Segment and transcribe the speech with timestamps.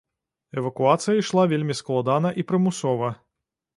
[0.61, 3.09] Эвакуацыя ішла вельмі складана і прымусова.